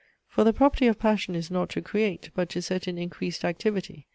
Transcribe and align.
For 0.27 0.43
the 0.43 0.51
property 0.51 0.87
of 0.87 0.97
passion 0.97 1.35
is 1.35 1.51
not 1.51 1.69
to 1.69 1.81
create; 1.83 2.31
but 2.33 2.49
to 2.49 2.61
set 2.63 2.87
in 2.87 2.97
increased 2.97 3.45
activity. 3.45 4.07